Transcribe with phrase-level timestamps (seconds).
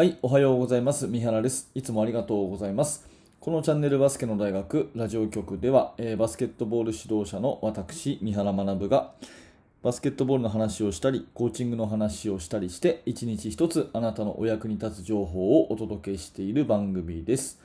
[0.00, 1.08] はい、おはようございます。
[1.08, 1.72] 三原です。
[1.74, 3.08] いつもありがとうございます。
[3.40, 9.10] このチャンネルバスケの大学ラジオ局では、えーバスケットボール指導者の私、三原学が、
[9.82, 17.60] バスケットボールの話をしたり、コーチングの話をしたりして、一日一つあなたのお役に立つ情報をお届けしている番組です。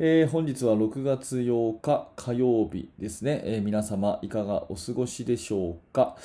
[0.00, 6.16] えー本日は6月8日火曜日ですね、えー皆様いかがお過ごしでしょうか？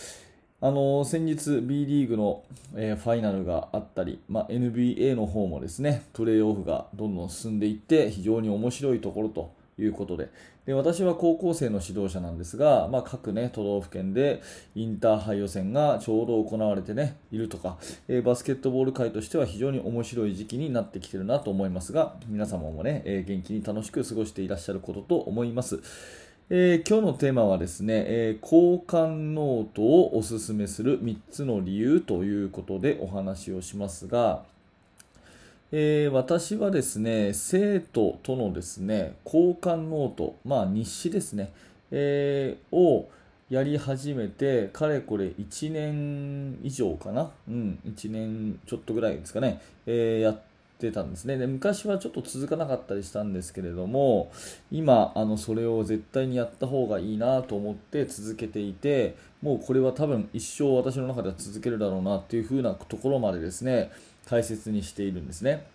[0.63, 2.43] あの先日 B リーグの、
[2.75, 10.29] えーファイナルがあったり、まあ、NBA の方もですねプレーオフがどんどん進んでいって非常に面白いところということで
[10.67, 14.43] で私は高校生の指導者なんですが、まあ、各、ね、都道府県で
[14.75, 25.81] インターハイ予選がちょうど行われて、ね、いるとか、えーバスケットボール界としては非常に面白い時期になってきているなと思いますが皆様も、ねえー元気に楽しく過ごしていらっしゃることと思います。
[26.53, 34.43] えー今日のテーマはですね、えー交換ノートをおすすめする3つの理由ということでお話をしますが、
[35.71, 41.53] えー私はですね、生徒とのですね、交換ノート、まあ日誌ですね、
[41.89, 43.05] えを
[43.49, 50.50] やり始めて、かれこれ1年以上かな、うん、1年ちょっとぐらいですかね、えやって
[50.89, 51.45] たんですねで。
[51.45, 54.31] 昔はちょっと続かなかったりしたんですけれども、
[54.71, 63.91] 今、あのそれを絶対にやった方がいいなと思って続けていて、もうこれは多分一生私の中では続けるだろうなっていう風なところまでですね、
[64.25, 65.67] 大切にしているんですね。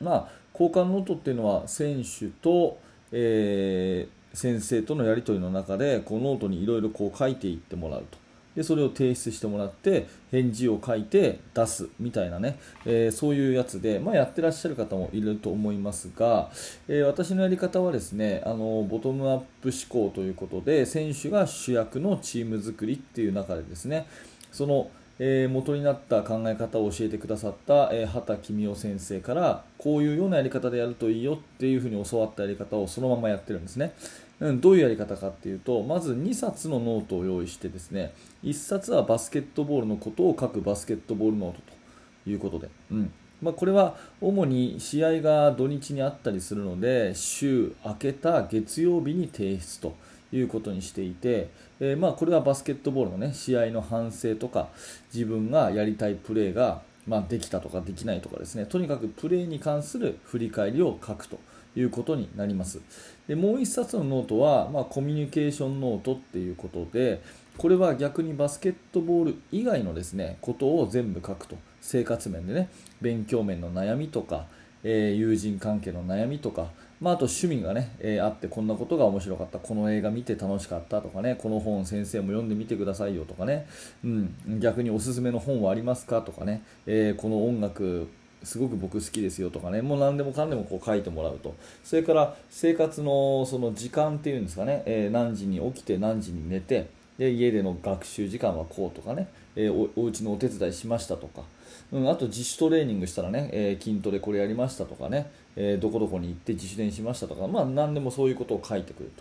[0.00, 2.78] まあ、交換ノートっていうのは選手と、
[3.12, 8.18] えー先生とのやり取りの中でこうノートにいろいろ書いていってもらうと
[8.56, 16.50] でそれを提出してもらって返事を書いて出すみたいなね、えーそういうやつで、まあ、やってらっしゃる方もいると思いますが、
[16.88, 24.06] えー私のやり方はですねあのボトムアップ思考ということで選手が主役のチーム作りっていう中でですね
[24.50, 33.94] そのえー元になった考え方を教えてくださった、えー畑喜美夫先生からこういうようなやり方でやるといいよっていうふうに教わったやり方をそのままやってるんですね、
[34.60, 41.62] どういうやり方かっていうとまず2冊のノートを用意してですね1冊はバスケットボールのことを書くバスケットボールノート
[42.24, 43.12] ということで、うん。
[43.40, 49.96] まあ、これは主に試合が土日にあったりするので週明けた月曜日に提出と
[50.32, 51.50] いうことにしていて、
[51.80, 54.68] えーまあ、これはバスケットボールの、ね、試合の反省とか
[55.12, 61.38] 自分がやりたいプレーが、まあ、できたとかできないとかですねとにかくプレーに関する振り返りを書くと。
[61.76, 62.80] いうことになります。
[63.28, 67.22] でもう1冊のノートは、まあ、コミュニケーションノートっていうことで
[67.56, 71.56] これは逆にバスケットボール以外のですねことを全部書くと。
[71.82, 74.46] 生活面でね勉強面の悩みとか、
[74.84, 76.68] えー友人関係の悩みとか、
[77.00, 79.58] まあ、あと趣味がね、えーあってこんなことが面白かった。
[79.58, 83.66] この映画見て楽しかったとかねこの本先生も読んでみてくださいよとかね、
[84.04, 88.08] うん、逆におすすめの本はありますかとかね、えーこの音楽
[88.44, 91.54] すごく僕好きですよとかねもう何でもかんでもこう書いてもらうと。
[91.84, 96.88] それから生活のその時間っていうんですかね、えー何時に起きて何時に寝て
[97.18, 101.42] で家での学習時間はこうとかね、えーおお家のお手伝いしましたとか、
[101.92, 109.12] うん、あと自主トレーニングしたらね、えー筋トレこれやりましたとかね、えーどこどこに行って自主練しましたとか、まあ、何でもそういうことを書いてくる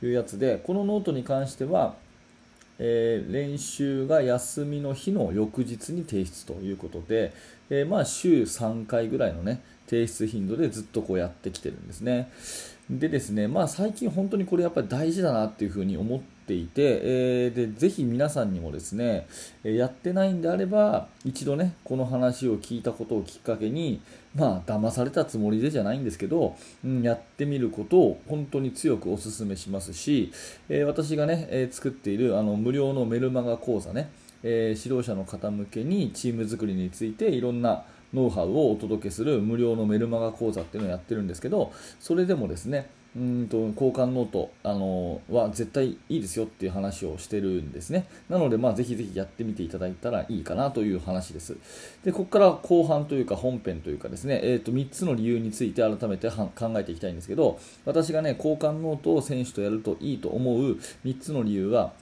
[0.00, 1.94] というやつでこのノートに関しては
[2.78, 7.32] えー練習が休みの日の翌日に提出ということで、
[7.70, 12.30] えーまあ、週3回ぐらいの、ね、提出頻度でずっとこうやってきてるんですね。
[12.88, 19.26] でですね、まあ、最近本当にこれやっぱり大事だなっていうふうに思っていて、えーでぜひ皆さんにもですね
[19.64, 24.00] やってないんであれば一度ねこの話を聞いたことをきっかけに
[24.36, 26.54] まあ騙されたつもりでじゃないんですけど、
[26.84, 30.32] うん、やってみることを本当に強くお勧めしますし、
[30.68, 34.10] えー私がね、え作っているあの無料のメルマガ講座ね、
[34.42, 48.06] えー指導者の方向けにチーム作りについていろんなノウハウをお届けする無料のメルマガ講座っていうのをやってるんですけどそれでもですねうんと交換ノート、あのは絶対いいですよっていう話をしてるんですね。
[48.28, 51.56] なので、まあ、ぜひぜひやってみていただいたらいいかなという話です。
[52.04, 60.72] でここから後半というか本編というかですね、えー、と3つの理由について改めて考えていきたいんですけど私がね交換ノートを選手とやるといいと思う
[61.06, 61.94] 3つの理由は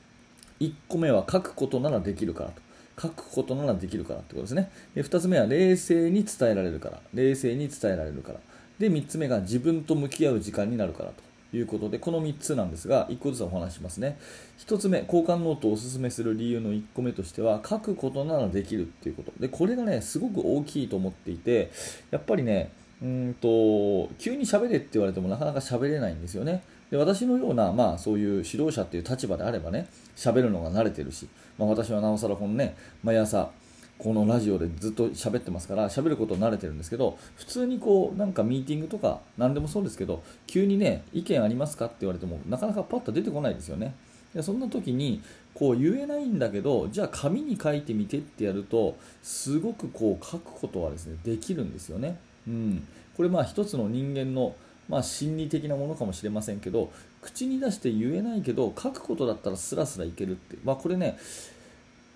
[0.64, 2.62] 1個目は書くことならできるからと。
[3.00, 4.70] 書くことならできるからってことですね。
[4.94, 7.00] で2つ目は冷静に伝えられるから。
[7.12, 8.40] 冷静に伝えられるから。
[8.78, 11.25] で3つ目が自分と向き合う時間になるからと。
[11.56, 14.19] いうことでこの3つなんですが1個ずつお話しますね。
[14.66, 19.32] 1つ目交換ノートをおすすめする理由の1個目としては書くことならできるっていうこと。
[19.38, 21.70] でこれがねすごく大きいと思っていて
[22.10, 22.72] やっぱりね
[23.04, 26.62] うんと急に喋れって言われてもなかなか喋れないんですよね。
[26.90, 29.86] で私のような、まあ、そういう指導者っていう立場であればね
[30.16, 31.28] 喋るのが慣れてるし、
[31.58, 33.50] まあ、私はなおさらこのね毎朝
[33.98, 43.94] このラジオでずっと喋ってますから喋ること慣れてるんですけど普通にこうなんかミーティングとか何でもそうですけど急にね意見ありますかって言われてもなかなかパッと出てこないですよね。
[44.34, 45.22] でそんな時に
[45.54, 52.87] こう言えないんだけどじゃあ紙に書いてみてってやるとすごくこう書くことはですねできるんですよね、うん、
[53.17, 54.55] これまあ一つの人間の
[54.88, 56.93] まあ、心理的なものかもしれませんけど
[57.23, 61.17] 口に出して言えないけど書くことだったらスラスラいけるって、まあ、これね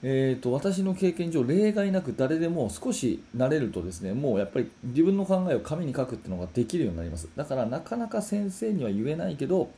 [0.00, 7.28] えーと、私の経験上例外なく誰でも少し慣れるとですねもうやっぱり自分の考えを紙に書くっていうのができるようになります。
[7.34, 9.70] だからなかなか先生には言えないけど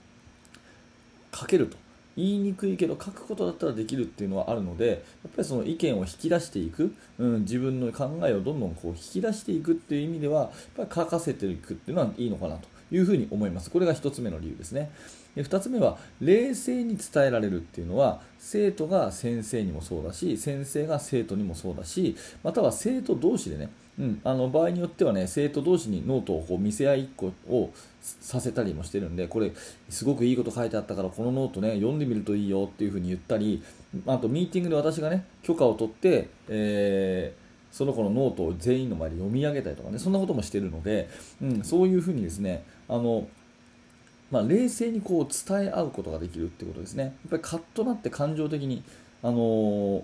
[1.34, 1.78] 書けると。
[2.16, 4.94] 言いにくいけど書くことだったらできるっていうのはあるのでや
[5.28, 13.70] っぱりその意見を引き出していく、うん、自分の考えをどんどんこう引き出していくっていう意味ではやっぱり書かせていくっていうのはいいのかなというふうに思います。
[13.70, 14.90] これが1つ目の理由ですね。
[15.34, 23.70] で2つ目は冷静に伝えられるっていうのは生徒が先生にもそうだし先生が生徒にもそうだしまたは生徒同士でね、
[24.00, 29.52] うん、あの場合によってはね生徒同士にノートをこう見せ合いっこをさせたりもしてるんでこれ
[29.90, 33.62] すごくいいこと書いてあったからこのノートね読んでみるといいよっていうふうに言ったり
[34.06, 41.08] あとミーティングで私がね許可を取って、えーその子のノートを全員の前で読み上げたりとかねそんなこともしてるので、
[41.40, 43.28] うん、そういうふうにですねあの
[44.30, 47.02] まあ、冷静にこう伝え合うことができるってことですね。
[47.02, 48.84] やっぱりカッとなって感情的に、
[49.24, 49.38] あのー、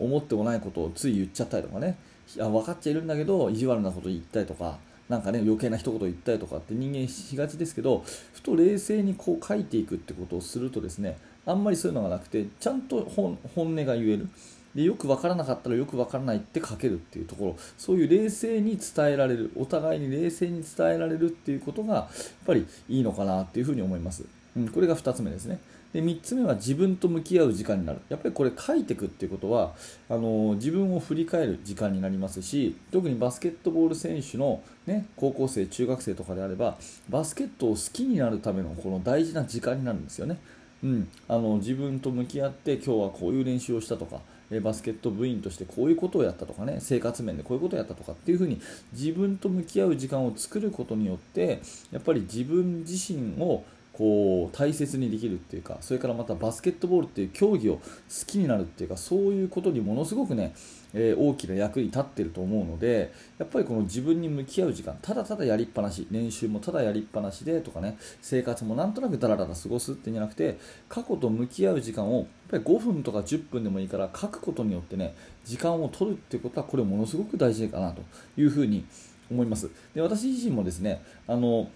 [0.03, 1.97] 思ってもないことをつい言っちゃったりとかね、
[2.35, 4.79] 分かっちゃいるんだけど、意地悪なこと言ったりとか、
[5.09, 8.03] なんかね、余計な一言言ったりとかって人間しがちですけど、
[8.35, 14.29] ふと冷静にこう書いていくってことをするとですね、あんまりそういうのがなくて、ちゃんと本音が言える。
[14.75, 17.57] でよく分からなかったらよく分からないって書けるっていうところ。
[17.79, 19.51] そういう冷静に伝えられる。
[19.57, 22.07] お互いに冷静に伝えられるっていうことがやっ
[22.47, 24.25] ぱりいいのかなっていうふうに思います、
[24.55, 25.59] うん、これが2つ目ですね。
[25.97, 28.03] で3つ目は自分と向き合う時間になる。
[28.11, 29.73] やっぱりこれ書いていくっていうことは
[30.11, 36.77] あの自分を振り返る時間になりますし特にバスケットボール選手の、ね、高校生中学生とかであれば
[37.09, 40.39] バスケットを好きになるためのこの大事な時間になるんですよね、
[40.85, 44.21] うん、あの自分と向き合って今日はこういう練習をしたとか
[44.61, 48.61] バスケット部員としてこういうことをやったとかね生活面でこういうことをやったとかっていうふうに
[48.93, 53.65] 自分と向き合う時間を作ることによってやっぱり自分自身を
[53.97, 57.83] こう大切にできるっていうかそれからまたバスケットボールっていう競技を好
[58.27, 60.55] きになるっていうかそういうことにものすごくね、
[60.93, 70.59] えー、大きな役に立ってると思うのでやっぱりこの自分に向き合う時間ただただやりっぱなし練習もただやりっぱなしでとかね生活もなんとなくダラダラ過ごすってんじゃなくて
[70.91, 75.15] 過去と向き合う時間をやっぱり5分とか10分でもいいから書くことによってね
[75.47, 78.03] 時間を取るっていうことはこれものすごく大事かなと
[78.37, 78.85] いうふうに
[79.31, 79.71] 思います。
[79.95, 81.71] で私自身もですねあの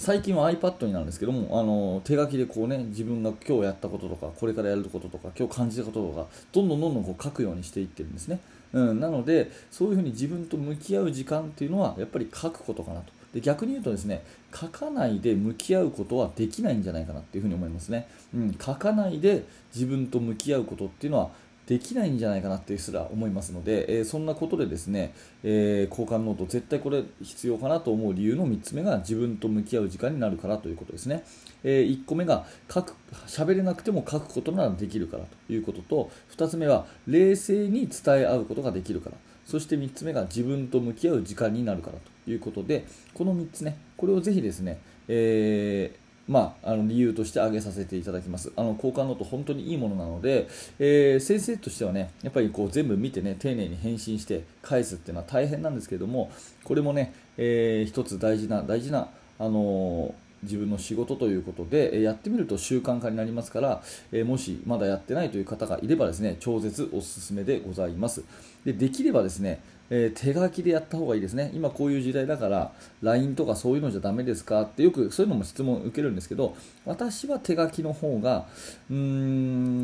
[0.00, 8.40] 最近は iPad になるんですけどもあの手書きでこう、ね、自分が今日やったこととかこれからやることとか今日感じたこととかどんどんどんどんこう書くようにしていってるんですね、
[8.72, 13.12] うん、なのでそういうふうに自分と向き合う時間っていうのはやっぱり書くことかなと。
[13.34, 21.30] で逆に言うとですね書かないで向き合うことはできないんじゃないかなっていうふに思いますね、うん、書かないで自分と向き合うことっていうのは
[21.70, 25.14] できないんじゃないかなってすら思いますので、えー、そんなことでですね、
[25.44, 31.22] えー、交換ノート絶対これ必要かなと思う理由の3つ目が自分と向き合う時間になるからということですね、
[31.62, 32.96] えー、1個目が書く
[33.28, 39.16] 喋れなくても書くことならできるからということと2つ目は冷静に伝え合うことができるから。
[39.46, 42.84] そして3つ目が自分と向き合う時間になるからということで
[43.14, 45.99] この3つねこれをぜひですね、えー
[46.30, 48.52] まあ、あの理由として挙げさせていただきます。
[48.54, 50.46] あの交換ノート本当にいいものなので、
[50.78, 56.30] えー、先生としてはね、やっぱりこう全部見てね、丁寧に返信して返すっていうのは大変なんですけども、
[56.62, 59.08] これもね、えー、一つ大事な、大事な、
[59.40, 63.82] あのー自分の仕事ということでえやってみると習慣化になりますから
[64.12, 68.24] えもしまだやってないという方がいればですね超絶おすすめでございます。
[68.64, 71.50] でできればですねえ手書きでやった方がいいですね。
[71.52, 76.56] 今こういう時代だから LINE とかそういうのじゃダメですかってよくそういうのも質問受けるんですけど
[76.86, 78.46] 私は手書きの方が
[78.88, 78.96] うー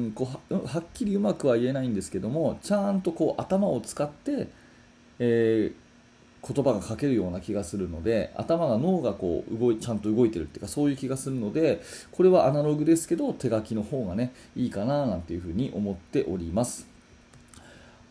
[0.08, 4.48] んこうはっきりうまくは言えないんですけどもちゃんとこう頭を使って、
[5.18, 5.85] えー
[6.46, 16.95] 言葉が書けるような気がするので頭が脳がこう動いちゃんと動いてるっていうかそういう気がするのでこれはアナログですけど手書きの方がねいいかななんていうふうに思っております。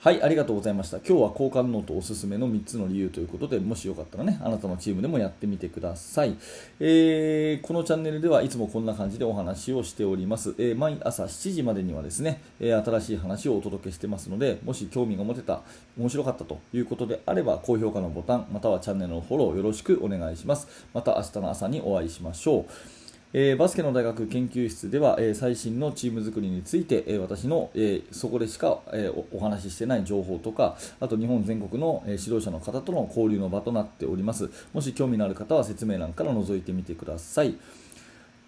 [0.06, 0.98] はい、ありがとうございました。
[0.98, 6.36] 今日は交換ノートおすすめの3つの理由ということで、もしよかったらね、あなたのチームでもやってみてください。
[6.80, 10.54] えー、このチャンネルではいつもこんな感じでお話をしております。
[10.60, 15.64] えー、毎朝7時までにはですね、え新しい話をお届けしてますので、もし興味が持てた、
[15.98, 20.68] 面白かったということであれば、高評価のボタン、またはチャンネルのフォローよろしくお願いします。
[20.94, 23.05] また明日の朝にお会いしましょう。
[23.38, 34.50] えーバスケの大学研究室では、えー最新のチーム作りについて、えー私の、えそこでしか、えお話ししてない情報とかあと日本全国の、え指導者の方との交流の場となっております。
[34.72, 37.56] もし興味のある方は説明欄から覗いてみてください。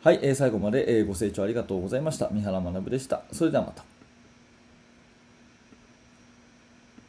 [0.04, 2.30] はい、え最後まで、えご清聴ありがとうございました。
[2.30, 3.24] 三原学でした。
[3.34, 3.97] それではまた。